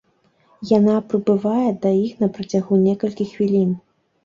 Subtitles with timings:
[0.77, 3.81] Яна прыбывае да іх на працягу некалькіх хвілін.